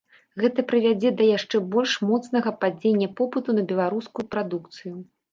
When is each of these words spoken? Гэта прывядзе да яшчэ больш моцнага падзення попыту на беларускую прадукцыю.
Гэта 0.43 0.63
прывядзе 0.69 1.09
да 1.17 1.25
яшчэ 1.37 1.59
больш 1.75 1.91
моцнага 2.11 2.53
падзення 2.63 3.09
попыту 3.19 3.55
на 3.57 3.63
беларускую 3.73 4.25
прадукцыю. 4.37 4.95